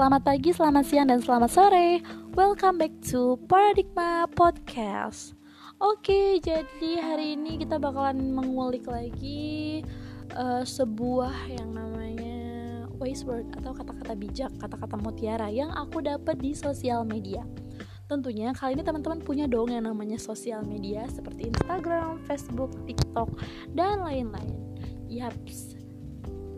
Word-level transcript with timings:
Selamat 0.00 0.24
pagi, 0.24 0.48
selamat 0.48 0.84
siang, 0.88 1.12
dan 1.12 1.20
selamat 1.20 1.50
sore. 1.52 2.00
Welcome 2.32 2.80
back 2.80 3.04
to 3.12 3.36
Paradigma 3.44 4.24
Podcast. 4.32 5.36
Oke, 5.76 6.40
jadi 6.40 7.04
hari 7.04 7.36
ini 7.36 7.60
kita 7.60 7.76
bakalan 7.76 8.32
mengulik 8.32 8.88
lagi 8.88 9.84
uh, 10.32 10.64
Sebuah 10.64 11.52
yang 11.52 11.76
namanya 11.76 12.40
wise 12.96 13.28
word 13.28 13.52
atau 13.60 13.76
kata-kata 13.76 14.16
bijak, 14.16 14.48
kata-kata 14.56 14.96
mutiara 14.96 15.52
Yang 15.52 15.76
aku 15.76 16.00
dapat 16.00 16.40
di 16.40 16.56
sosial 16.56 17.04
media. 17.04 17.44
Tentunya 18.08 18.56
kali 18.56 18.80
ini 18.80 18.84
teman-teman 18.88 19.20
punya 19.20 19.44
dong 19.44 19.68
yang 19.68 19.84
namanya 19.84 20.16
sosial 20.16 20.64
media 20.64 21.04
Seperti 21.12 21.52
Instagram, 21.52 22.24
Facebook, 22.24 22.72
TikTok, 22.88 23.36
dan 23.76 24.00
lain-lain. 24.00 24.56
Yaps, 25.12 25.69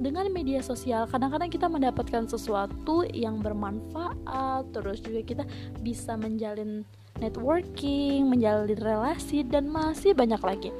dengan 0.00 0.28
media 0.32 0.64
sosial 0.64 1.04
kadang-kadang 1.10 1.50
kita 1.52 1.66
mendapatkan 1.68 2.24
sesuatu 2.30 3.04
yang 3.10 3.42
bermanfaat 3.42 4.70
terus 4.72 5.02
juga 5.04 5.20
kita 5.22 5.44
bisa 5.82 6.16
menjalin 6.16 6.86
networking, 7.20 8.26
menjalin 8.26 8.78
relasi 8.78 9.44
dan 9.44 9.68
masih 9.68 10.16
banyak 10.16 10.40
lagi. 10.40 10.70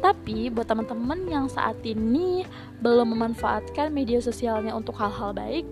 Tapi 0.00 0.48
buat 0.48 0.66
teman-teman 0.66 1.28
yang 1.28 1.46
saat 1.46 1.78
ini 1.84 2.42
belum 2.80 3.14
memanfaatkan 3.14 3.92
media 3.92 4.18
sosialnya 4.18 4.72
untuk 4.74 4.96
hal-hal 4.96 5.30
baik, 5.36 5.64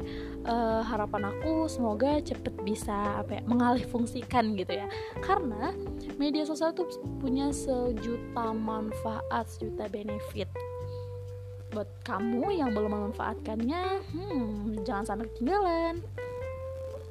uh, 0.46 0.80
harapan 0.86 1.32
aku 1.32 1.66
semoga 1.66 2.22
cepet 2.22 2.54
bisa 2.62 2.94
apa 3.18 3.40
ya, 3.40 3.42
mengalih 3.48 3.84
fungsikan 3.88 4.54
gitu 4.54 4.78
ya. 4.78 4.86
Karena 5.20 5.74
media 6.16 6.46
sosial 6.46 6.70
tuh 6.76 6.86
punya 7.18 7.50
sejuta 7.50 8.52
manfaat, 8.52 9.48
sejuta 9.48 9.90
benefit 9.90 10.48
buat 11.72 11.88
kamu 12.04 12.52
yang 12.52 12.70
belum 12.76 12.92
memanfaatkannya 12.92 13.82
hmm, 14.12 14.84
jangan 14.84 15.04
sampai 15.08 15.26
ketinggalan. 15.32 16.04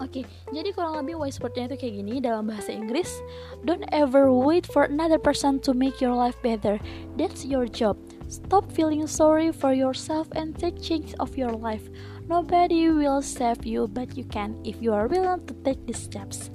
Oke, 0.02 0.26
okay, 0.26 0.26
jadi 0.50 0.74
kurang 0.74 0.98
lebih 0.98 1.22
wise 1.22 1.38
wordnya 1.38 1.70
itu 1.70 1.78
kayak 1.78 1.94
gini 2.02 2.18
dalam 2.18 2.50
bahasa 2.50 2.74
Inggris 2.74 3.22
Don't 3.62 3.86
ever 3.94 4.34
wait 4.34 4.66
for 4.66 4.90
another 4.90 5.22
person 5.22 5.62
to 5.62 5.78
make 5.78 6.02
your 6.02 6.18
life 6.18 6.34
better. 6.42 6.82
That's 7.22 7.46
your 7.46 7.70
job. 7.70 8.02
Stop 8.26 8.66
feeling 8.74 9.06
sorry 9.06 9.54
for 9.54 9.78
yourself 9.78 10.26
and 10.34 10.58
take 10.58 10.82
change 10.82 11.14
of 11.22 11.38
your 11.38 11.54
life. 11.54 11.86
Nobody 12.26 12.90
will 12.90 13.22
save 13.22 13.62
you 13.62 13.86
but 13.94 14.18
you 14.18 14.26
can 14.26 14.58
if 14.66 14.82
you 14.82 14.90
are 14.90 15.06
willing 15.06 15.46
to 15.46 15.54
take 15.62 15.86
these 15.86 16.02
steps. 16.02 16.50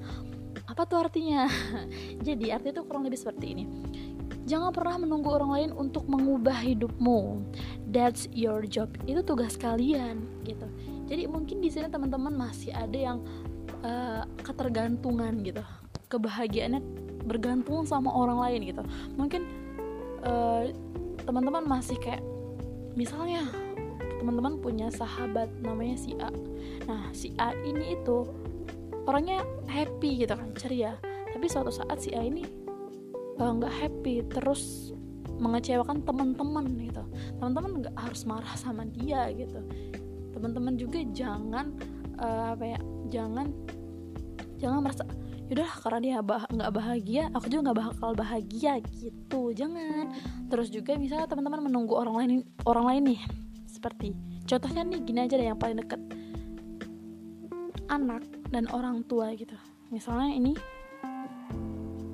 Apa 0.66 0.82
tuh 0.91 1.06
artinya? 1.06 1.46
jadi 2.26 2.58
artinya 2.58 2.80
itu 2.80 2.82
kurang 2.82 3.06
lebih 3.06 3.22
seperti 3.22 3.54
ini. 3.54 3.64
Jangan 4.46 4.70
pernah 4.70 5.02
menunggu 5.02 5.30
orang 5.30 5.50
lain 5.54 5.70
untuk 5.74 6.06
mengubah 6.06 6.54
hidupmu. 6.54 7.42
That's 7.86 8.26
your 8.34 8.66
job. 8.66 8.90
Itu 9.06 9.22
tugas 9.22 9.54
kalian 9.54 10.26
gitu. 10.42 10.66
Jadi 11.06 11.30
mungkin 11.30 11.62
di 11.62 11.70
sini 11.70 11.86
teman-teman 11.86 12.34
masih 12.34 12.74
ada 12.74 12.98
yang 12.98 13.18
uh, 13.86 14.26
ketergantungan 14.42 15.38
gitu. 15.46 15.62
Kebahagiaannya 16.10 16.82
bergantung 17.26 17.86
sama 17.86 18.10
orang 18.10 18.42
lain 18.42 18.60
gitu. 18.74 18.82
Mungkin 19.14 19.42
uh, 20.26 20.66
teman-teman 21.22 21.62
masih 21.66 21.98
kayak 22.02 22.22
misalnya 22.98 23.46
teman-teman 24.18 24.58
punya 24.58 24.90
sahabat 24.90 25.46
namanya 25.62 25.94
si 25.94 26.18
A. 26.18 26.30
Nah, 26.90 27.10
si 27.14 27.30
A 27.38 27.54
ini 27.62 27.94
itu 27.94 28.26
orangnya 29.06 29.46
happy 29.70 30.26
gitu 30.26 30.34
kan, 30.34 30.50
ceria. 30.58 30.98
Tapi 31.06 31.46
suatu 31.46 31.70
saat 31.70 32.02
si 32.02 32.10
A 32.16 32.24
ini 32.26 32.66
Eh, 33.36 33.50
nggak 33.52 33.68
uh, 33.68 33.78
happy 33.84 34.24
terus 34.32 34.95
mengecewakan 35.36 36.02
teman-teman 36.02 36.64
gitu. 36.80 37.02
Teman-teman 37.38 37.70
nggak 37.84 37.96
harus 37.96 38.22
marah 38.24 38.54
sama 38.56 38.84
dia 38.88 39.28
gitu. 39.32 39.60
Teman-teman 40.32 40.76
juga 40.76 41.00
jangan 41.12 41.72
uh, 42.20 42.56
apa 42.56 42.64
ya 42.76 42.80
jangan 43.12 43.52
jangan 44.56 44.80
merasa 44.80 45.04
yaudah 45.46 45.70
karena 45.78 45.98
dia 46.02 46.14
nggak 46.26 46.72
bahagia 46.75 47.30
aku 47.30 47.46
juga 47.46 47.70
nggak 47.70 47.78
bakal 47.78 48.10
bahagia 48.16 48.72
gitu. 48.91 49.52
Jangan. 49.54 50.12
Terus 50.50 50.69
juga 50.72 50.98
misalnya 50.98 51.30
teman-teman 51.30 51.70
menunggu 51.70 51.94
orang 51.94 52.14
lain 52.19 52.30
orang 52.66 52.84
lain 52.91 53.02
nih 53.14 53.20
seperti 53.69 54.16
contohnya 54.48 54.82
nih 54.88 55.00
gini 55.04 55.20
aja 55.22 55.34
deh 55.36 55.46
yang 55.52 55.60
paling 55.60 55.78
deket. 55.78 56.00
Anak 57.86 58.26
dan 58.50 58.66
orang 58.75 59.06
tua 59.06 59.30
gitu. 59.38 59.54
Misalnya 59.94 60.34
ini 60.34 60.52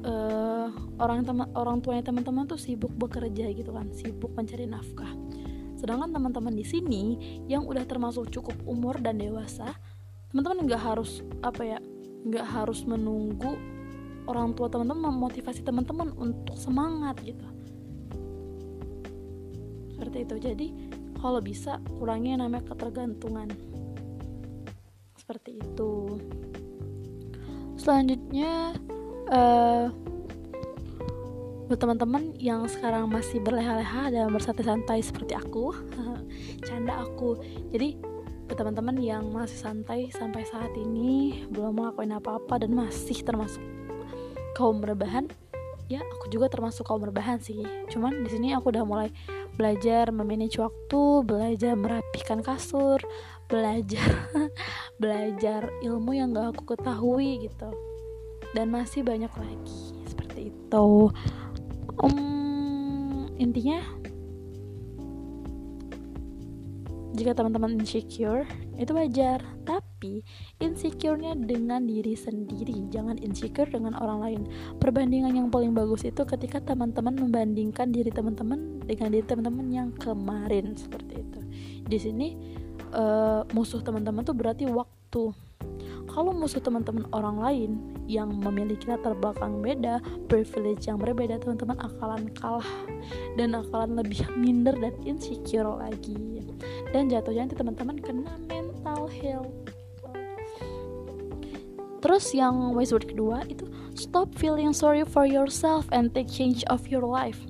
uh, 0.05 0.52
orang 1.01 1.25
teman 1.27 1.49
orang 1.57 1.81
tuanya 1.83 2.05
teman-teman 2.07 2.45
tuh 2.47 2.61
sibuk 2.61 2.93
bekerja 2.95 3.51
gitu 3.53 3.73
kan 3.73 3.91
sibuk 3.91 4.33
mencari 4.37 4.69
nafkah. 4.69 5.11
Sedangkan 5.79 6.15
teman-teman 6.15 6.55
di 6.55 6.63
sini 6.63 7.03
yang 7.51 7.67
udah 7.67 7.83
termasuk 7.83 8.31
cukup 8.31 8.55
umur 8.69 9.03
dan 9.03 9.19
dewasa 9.19 9.75
teman-teman 10.31 10.65
nggak 10.71 10.83
harus 10.83 11.21
apa 11.43 11.63
ya 11.67 11.79
nggak 12.23 12.47
harus 12.47 12.87
menunggu 12.87 13.59
orang 14.31 14.55
tua 14.55 14.71
teman-teman 14.71 15.11
memotivasi 15.11 15.67
teman-teman 15.67 16.15
untuk 16.15 16.55
semangat 16.55 17.19
gitu. 17.27 17.43
Seperti 19.99 20.19
itu. 20.23 20.35
Jadi 20.39 20.67
kalau 21.19 21.43
bisa 21.43 21.79
kurangi 21.99 22.39
namanya 22.39 22.63
ketergantungan. 22.71 23.51
Seperti 25.19 25.59
itu. 25.59 26.19
Selanjutnya 27.79 28.79
uh, 29.31 29.91
buat 31.73 31.81
teman-teman 31.89 32.37
yang 32.37 32.69
sekarang 32.69 33.09
masih 33.09 33.41
berleha-leha 33.41 34.13
dan 34.13 34.29
bersantai-santai 34.29 35.01
seperti 35.01 35.33
aku. 35.33 35.73
Canda 36.69 37.01
aku. 37.01 37.41
Jadi 37.73 37.97
buat 38.45 38.61
teman-teman 38.61 39.01
yang 39.01 39.33
masih 39.33 39.57
santai 39.57 40.13
sampai 40.13 40.45
saat 40.45 40.69
ini 40.77 41.49
belum 41.49 41.81
melakukan 41.81 42.21
apa-apa 42.21 42.61
dan 42.61 42.77
masih 42.77 43.25
termasuk 43.25 43.65
kaum 44.53 44.85
rebahan 44.85 45.33
ya 45.89 46.05
aku 46.05 46.29
juga 46.29 46.53
termasuk 46.53 46.85
kaum 46.85 47.09
rebahan 47.09 47.41
sih. 47.41 47.65
Cuman 47.89 48.21
di 48.21 48.29
sini 48.29 48.53
aku 48.53 48.69
udah 48.69 48.85
mulai 48.85 49.09
belajar 49.57 50.13
memanage 50.13 50.61
waktu 50.61 51.25
belajar 51.25 51.73
merapikan 51.73 52.45
kasur 52.45 53.01
belajar 53.49 54.29
belajar 55.01 55.73
ilmu 55.81 56.21
yang 56.21 56.37
gak 56.37 56.53
aku 56.53 56.77
ketahui 56.77 57.49
gitu. 57.49 57.73
Dan 58.53 58.69
masih 58.69 59.01
banyak 59.01 59.33
lagi 59.33 59.97
seperti 60.05 60.53
itu 60.53 61.09
um, 62.03 63.29
intinya 63.39 63.83
jika 67.13 67.37
teman-teman 67.37 67.77
insecure 67.77 68.49
itu 68.81 68.93
wajar. 68.97 69.45
Tapi 69.63 70.25
insecure-nya 70.59 71.37
dengan 71.39 71.85
diri 71.85 72.17
sendiri. 72.17 72.89
Jangan 72.91 73.21
insecure 73.21 73.69
dengan 73.69 73.95
orang 74.01 74.19
lain. 74.19 74.41
Perbandingan 74.81 75.37
yang 75.37 75.49
paling 75.53 75.77
bagus 75.77 76.03
itu 76.03 76.25
ketika 76.25 76.59
teman-teman 76.59 77.15
membandingkan 77.15 77.93
diri 77.93 78.11
teman-teman 78.11 78.83
dengan 78.83 79.13
diri 79.13 79.25
teman-teman 79.29 79.67
yang 79.71 79.89
kemarin. 79.95 80.75
Seperti 80.75 81.23
itu. 81.23 81.41
Di 81.87 81.99
sini 82.01 82.29
uh, 82.97 83.45
musuh 83.53 83.85
teman-teman 83.85 84.25
tuh 84.25 84.35
berarti 84.35 84.67
waktu 84.67 85.37
kalau 86.13 86.37
musuh 86.37 86.61
teman-teman 86.61 87.09
orang 87.17 87.41
lain 87.41 87.71
yang 88.05 88.29
memiliki 88.45 88.85
latar 88.85 89.17
belakang 89.17 89.65
beda, 89.65 90.05
privilege 90.29 90.85
yang 90.85 91.01
berbeda, 91.01 91.41
teman-teman 91.41 91.81
akalan 91.81 92.29
kalah 92.37 92.69
dan 93.41 93.57
akalan 93.57 93.97
lebih 93.97 94.21
minder 94.37 94.77
dan 94.77 94.93
insecure 95.09 95.65
lagi. 95.65 96.45
Dan 96.93 97.09
jatuhnya 97.09 97.49
nanti 97.49 97.57
teman-teman 97.57 97.97
kena 97.97 98.33
mental 98.53 99.09
health. 99.09 99.57
Terus 102.05 102.35
yang 102.37 102.77
wise 102.77 102.93
word 102.93 103.09
kedua 103.09 103.49
itu 103.49 103.65
stop 103.97 104.29
feeling 104.37 104.77
sorry 104.77 105.07
for 105.09 105.25
yourself 105.25 105.89
and 105.97 106.13
take 106.13 106.29
change 106.29 106.61
of 106.69 106.85
your 106.93 107.09
life. 107.09 107.41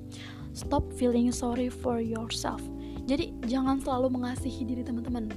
Stop 0.55 0.87
feeling 0.95 1.35
sorry 1.35 1.67
for 1.67 1.99
yourself. 1.99 2.63
Jadi 3.03 3.35
jangan 3.43 3.83
selalu 3.83 4.15
mengasihi 4.21 4.63
diri 4.63 4.85
teman-teman 4.85 5.27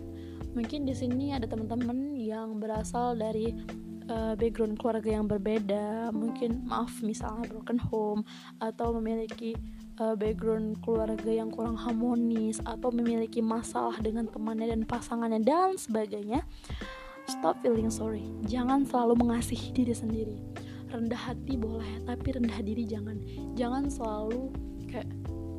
mungkin 0.57 0.89
di 0.89 0.97
sini 0.97 1.37
ada 1.37 1.45
teman-teman 1.45 2.16
yang 2.27 2.59
berasal 2.59 3.15
dari 3.15 3.55
uh, 4.11 4.35
background 4.35 4.79
keluarga 4.79 5.11
yang 5.19 5.27
berbeda. 5.31 6.11
Mungkin 6.11 6.67
maaf 6.67 7.03
misalnya 7.03 7.47
broken 7.51 7.79
home 7.79 8.23
atau 8.59 8.95
memiliki 8.99 9.55
uh, 10.01 10.15
background 10.15 10.81
keluarga 10.83 11.31
yang 11.31 11.51
kurang 11.51 11.77
harmonis 11.79 12.63
atau 12.65 12.91
memiliki 12.91 13.43
masalah 13.43 13.97
dengan 14.01 14.27
temannya 14.31 14.73
dan 14.75 14.83
pasangannya 14.87 15.41
dan 15.43 15.79
sebagainya. 15.79 16.43
Stop 17.27 17.59
feeling 17.63 17.91
sorry. 17.91 18.23
Jangan 18.47 18.87
selalu 18.87 19.19
mengasihi 19.27 19.75
diri 19.75 19.95
sendiri. 19.95 20.39
Rendah 20.87 21.19
hati 21.19 21.59
boleh 21.59 22.07
tapi 22.07 22.39
rendah 22.39 22.59
diri 22.63 22.87
jangan. 22.87 23.19
Jangan 23.59 23.91
selalu 23.91 24.55
kayak 24.87 25.11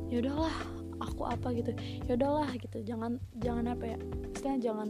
yaudahlah 0.08 0.56
aku 1.04 1.28
apa 1.28 1.52
gitu. 1.52 1.76
Ya 2.08 2.16
udahlah 2.16 2.48
gitu. 2.56 2.80
Jangan 2.80 3.20
jangan 3.36 3.76
apa 3.76 3.84
ya 3.84 3.98
istilahnya 4.32 4.60
jangan 4.64 4.88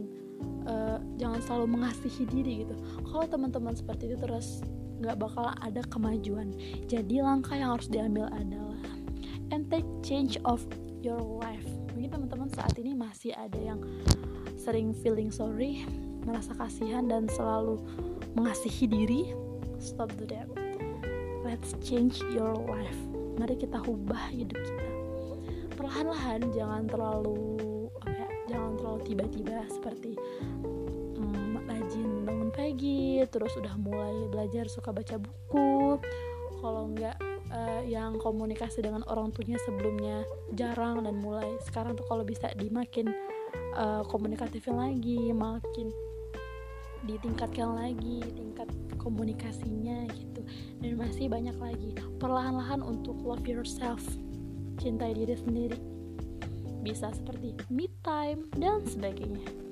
uh, 0.67 0.97
jangan 1.19 1.39
selalu 1.43 1.79
mengasihi 1.79 2.23
diri 2.27 2.53
gitu. 2.67 2.75
Kalau 3.07 3.25
teman-teman 3.27 3.73
seperti 3.75 4.11
itu 4.11 4.17
terus 4.19 4.63
nggak 4.99 5.15
bakal 5.19 5.51
ada 5.63 5.81
kemajuan. 5.87 6.51
Jadi 6.87 7.23
langkah 7.23 7.55
yang 7.55 7.75
harus 7.75 7.87
diambil 7.87 8.27
adalah 8.35 8.83
and 9.55 9.67
take 9.71 9.87
change 10.03 10.35
of 10.43 10.63
your 10.99 11.19
life. 11.19 11.65
Mungkin 11.95 12.11
teman-teman 12.11 12.49
saat 12.51 12.75
ini 12.79 12.95
masih 12.95 13.31
ada 13.35 13.57
yang 13.57 13.79
sering 14.59 14.91
feeling 14.91 15.31
sorry 15.31 15.87
merasa 16.27 16.51
kasihan 16.55 17.07
dan 17.07 17.31
selalu 17.31 17.79
mengasihi 18.35 18.85
diri. 18.85 19.21
Stop 19.79 20.11
do 20.19 20.27
that 20.27 20.51
let's 21.49 21.73
change 21.81 22.21
your 22.29 22.53
life. 22.53 22.99
Mari 23.41 23.57
kita 23.57 23.81
ubah 23.81 24.29
hidup 24.29 24.59
kita. 24.59 24.85
Perlahan-lahan 25.73 26.51
jangan 26.51 26.83
terlalu 26.85 27.57
jangan 28.59 28.75
terlalu 28.75 28.99
tiba-tiba 29.07 29.63
seperti 29.71 30.11
um, 31.15 31.55
rajin 31.63 32.27
bangun 32.27 32.51
pagi 32.51 33.23
terus 33.31 33.55
udah 33.55 33.71
mulai 33.79 34.27
belajar 34.27 34.67
suka 34.67 34.91
baca 34.91 35.15
buku. 35.15 35.95
Kalau 36.59 36.91
enggak 36.91 37.15
uh, 37.55 37.81
yang 37.87 38.19
komunikasi 38.19 38.83
dengan 38.83 39.07
orang 39.07 39.31
tuanya 39.31 39.55
sebelumnya 39.63 40.27
jarang 40.59 41.07
dan 41.07 41.23
mulai 41.23 41.47
sekarang 41.63 41.95
tuh 41.95 42.03
kalau 42.03 42.27
bisa 42.27 42.51
dimakin 42.59 43.07
uh, 43.79 44.03
komunikatifin 44.11 44.75
lagi 44.75 45.31
makin 45.31 45.87
ditingkatkan 47.07 47.79
lagi 47.79 48.19
tingkat 48.35 48.67
komunikasinya 48.99 50.03
gitu. 50.11 50.43
Dan 50.83 50.99
masih 50.99 51.31
banyak 51.31 51.55
lagi 51.55 51.95
perlahan-lahan 52.19 52.83
untuk 52.83 53.15
love 53.23 53.47
yourself 53.47 54.03
cintai 54.83 55.15
diri 55.15 55.39
sendiri 55.39 55.98
bisa 56.79 57.11
seperti 57.11 57.55
me 57.69 57.91
time 58.01 58.47
dan 58.55 58.83
sebagainya 58.87 59.68